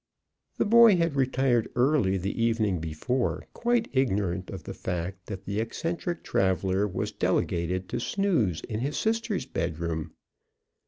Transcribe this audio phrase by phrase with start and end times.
[0.57, 5.59] _"]The boy had retired early the evening before, quite ignorant of the fact that the
[5.59, 10.13] eccentric traveler was delegated to snooze in his sisters' bedroom.